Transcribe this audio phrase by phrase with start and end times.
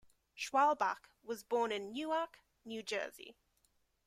[0.35, 3.37] Schwalbach was born in Newark, New Jersey.